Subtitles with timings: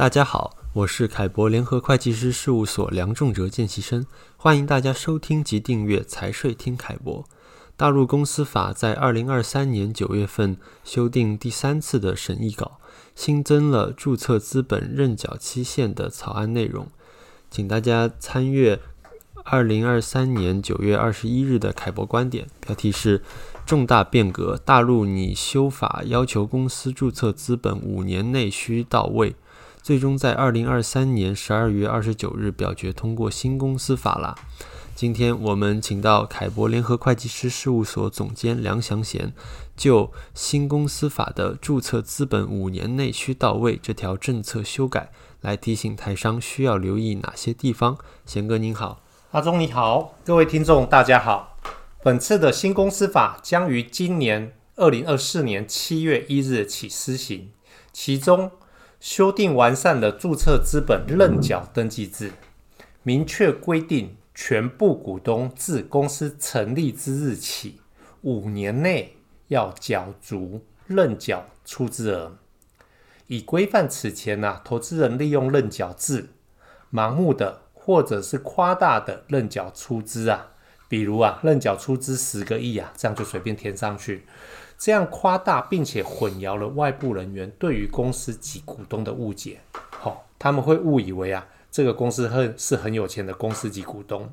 [0.00, 4.06] 大家好，我是凯博联合会计师事务所梁仲哲见习生，
[4.38, 7.26] 欢迎大家收听及订阅财税听凯博。
[7.76, 12.80] 大陆公司法在二零二三年九月份修订第三次的审议稿，
[13.14, 16.88] 新增了注册资本认缴期限的草案内容，
[17.50, 18.80] 请大家参阅
[19.44, 23.22] 二零二三年九月二十一日的凯博观点，标题是
[23.66, 29.36] “重大变革，大陆拟修法要求公司注册资本五年内需到位”，
[29.82, 34.36] 最终在二零二三年十二月二十九日表决通过新公司法了。
[34.94, 39.32] 今天我们请到凯博联合会计师事务所总监梁祥贤，
[39.74, 47.96] 就新公司法的注册资本五年内需到位这条政策修改，来提醒台商需要留意哪些地方。
[48.26, 49.00] 贤哥您好，
[49.30, 51.56] 阿忠你好，各位听众大家好。
[52.02, 57.50] 本次的新公司法将于今年二零二四年七月一日起施行，
[57.92, 58.50] 其中
[59.00, 62.30] 修订完善了注册资本认缴登记制，
[63.02, 64.16] 明确规定。
[64.32, 67.80] 全部股东自公司成立之日起
[68.22, 69.16] 五年内
[69.48, 72.38] 要缴足认缴出资额，
[73.26, 76.30] 以规范此前呐、啊、投资人利用认缴制
[76.90, 80.49] 盲目的或者是夸大的认缴出资啊，
[80.90, 84.24] 比如啊认缴出资十个亿啊，这样就随便填上去，
[84.76, 89.60] 这样夸大并且混淆了外部人员对于公司及股东的误解，
[89.90, 91.46] 好、他们会误以为啊。
[91.70, 94.28] 这个公司很是很有钱的公司及股东，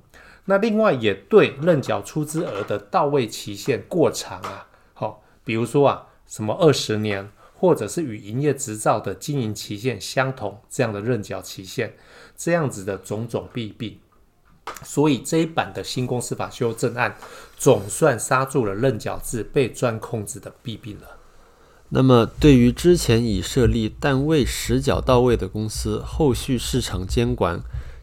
[0.46, 11.94] 那另外也对认缴出资额的到位期限过长啊，好、比如说啊，什么二十年，或者是与营业执照的经营期限相同这样的认缴期限，
[12.36, 14.00] 这样子的种种弊病，
[14.84, 17.16] 所以这一版的新公司法修正案
[17.58, 21.18] 总算刹住了认缴制被钻空子的弊病了。
[21.90, 27.62] 那么，对于之前已设立但未实缴到位的公司，后续市场监管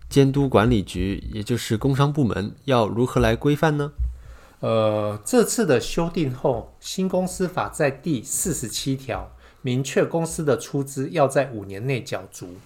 [0.09, 3.93] 监督管理局，也就是工商部门，要如何来规范呢？
[4.61, 9.31] 呃，这次的修订后，新公司法在第四十七条
[9.61, 12.57] 明确公司的出资要在五年内缴足，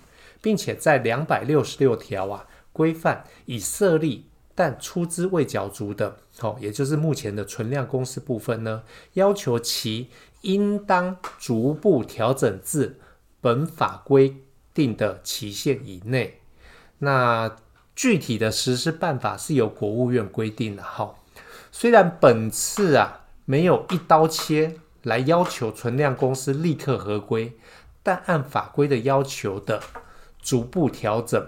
[0.40, 2.46] 并且在两百六十六条啊
[2.78, 8.84] 规范已设立但出资未缴足的，好、哦，也就是目前的存量公司部分呢，
[9.14, 10.08] 要求其。
[10.42, 13.00] 应当逐步调整至
[13.40, 14.36] 本法规
[14.72, 16.40] 定的期限以内。
[16.98, 17.56] 那
[17.96, 20.82] 具体的实施办法是由国务院规定的。
[20.84, 21.16] 哈，
[21.72, 27.58] 虽然本次啊没有一刀切来要求存量公司立刻合规，
[28.04, 29.82] 但按法规的要求的
[30.40, 31.44] 逐步调整，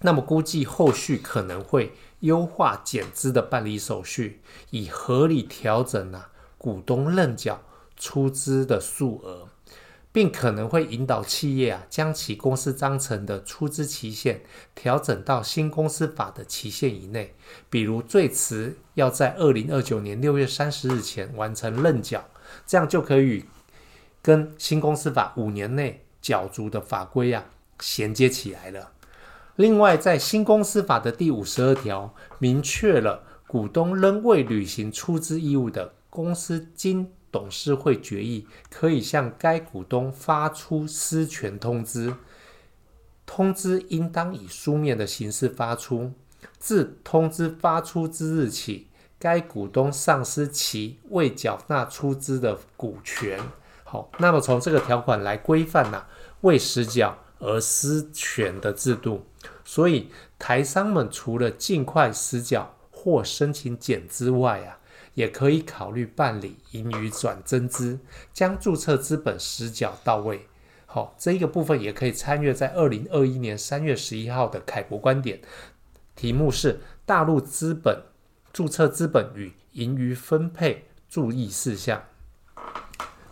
[0.00, 7.62] 那么估计后续可能会优化减资的办理手续，以合理调整啊股东认缴。
[8.00, 9.48] 出资的数额，
[10.12, 14.42] 并可能会引导企业啊，将其公司章程的出资期限
[14.72, 17.34] 调整到新公司法的期限以内，
[17.68, 22.24] 比如最迟要在二零二九年六月三十日前完成认缴，
[22.64, 23.44] 这样就可以
[24.22, 27.44] 跟新公司法五年内缴足的法规啊
[27.80, 28.92] 衔接起来了。
[29.58, 42.14] 另外，在新公司法的第五十二条明确了，股东仍未履行出资义务的公司经董事会决议可以向该股东发出失权通知，
[43.26, 46.12] 通知应当以书面的形式发出。
[46.60, 48.86] 自通知发出之日起，
[49.18, 53.40] 该股东丧失其未缴纳出资的股权。
[53.82, 56.06] 好，那么从这个条款来规范呐，
[56.42, 59.26] 未实缴而私权的制度。
[59.64, 64.78] 所以台商们除了尽快实缴或申请减资外啊。
[65.14, 67.98] 也可以考虑办理盈余转增资，
[68.32, 70.46] 将注册资本实缴到位。
[70.86, 75.40] 好，这一个部分也可以参阅在二零二一年三月十一号的凯博观点，
[76.14, 78.04] 题目是大陆资本
[78.52, 82.04] 注册资本与盈余分配注意事项。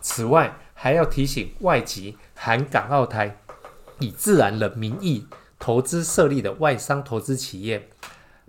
[0.01, 3.37] 此外，还要提醒外籍含港澳台
[3.99, 5.25] 以自然人名义
[5.59, 7.89] 投资设立的外商投资企业，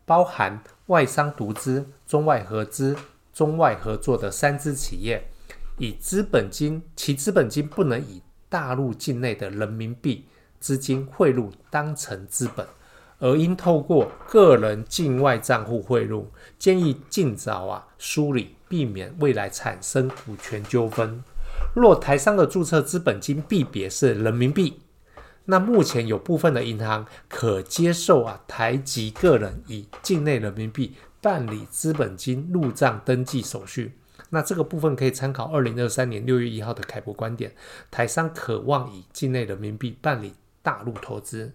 [0.05, 2.97] 包含外商独资、中外合资。
[3.35, 5.31] 中外合作的三资企业，
[5.77, 10.25] 以资本金，其资本金不能以大陆境内的人民币
[10.59, 12.67] 资金汇入当成资本，
[13.21, 16.29] 而应透过个人境外账户汇入。
[16.59, 21.23] 建议尽早啊梳理，避免未来产生股权纠纷。
[21.77, 24.81] 若台商的注册资本金币别是人民币，
[25.51, 30.95] 那目前有部分的银行可接受啊台籍个人以境内人民币。
[31.21, 33.99] 办理资本金入账登记手续，
[34.31, 37.53] 那这个部分可以参考二零二三年六月一号的凯博观点。
[37.91, 41.53] 台商渴望以境内人民币办理大陆投资。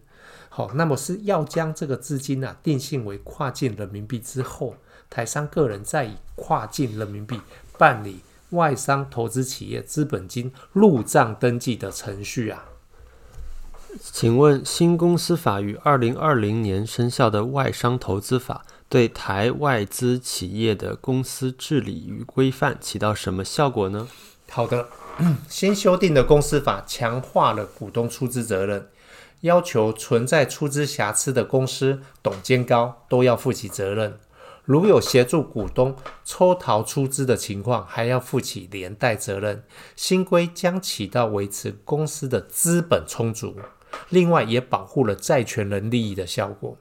[0.49, 4.75] 好，那么是要将这个资金啊定性为跨境人民币之后，
[5.09, 7.39] 台商个人再以跨境人民币
[7.77, 8.19] 办理
[8.49, 12.65] 外商投资企业资本金入账登记的程序啊。
[13.99, 24.07] 请问新公司法于二零二零年生效的外商投资法，对台外资企业的公司治理与规范起到什么效果呢？
[24.49, 24.87] 好的，
[25.47, 28.89] 新修订的公司法强化了股东出资责任。
[29.41, 34.17] 要求存在出资瑕疵的公司，董监高都要负起责任。
[34.63, 39.63] 如有协助股东抽逃出资的情况，还要负起连带责任。
[39.97, 43.57] 新规将起到维持公司的资本充足，
[44.09, 46.77] 另外也保护了债权人利益的效果。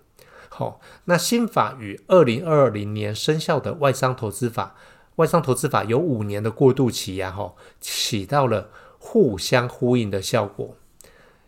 [0.48, 4.76] 好、那新法于二零二零年生效的外商投资法，
[5.16, 10.76] 外商投资法有五年的过渡期呀，哈，起到了互相呼应的效果。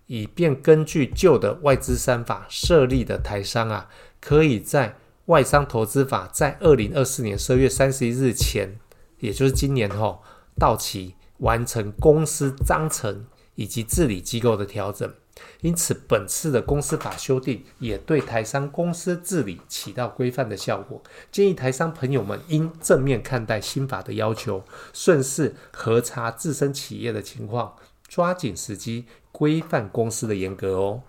[0.06, 3.88] 以便根据旧的外资三法设立的台商啊，
[4.20, 4.96] 可以在
[5.26, 8.78] 外商投资法在二零二四年十二月三十一日前，
[9.20, 10.22] 也就是今年后
[10.58, 15.12] 到期，完成公司章程以及治理机构的调整。
[15.60, 21.02] 因此，本次的公司法修订也对台商公司治理起到规范的效果。
[21.32, 27.74] 建议台商朋友们应正面看待新法的要求，顺势核查自身企业的情况，
[28.08, 29.04] 抓紧时机。
[29.36, 31.02] 规范公司的严格哦。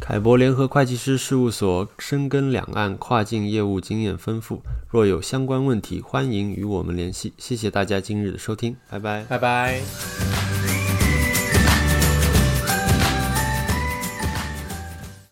[0.00, 7.34] 凯博联合会计师事务所深耕两岸跨境业务经验丰富，若有相关问题，欢迎与我们联系。
[7.36, 10.53] 谢谢大家今日的收听，拜拜，拜拜。